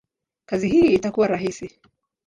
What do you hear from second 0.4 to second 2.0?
kazi hii itakuwa rahisi?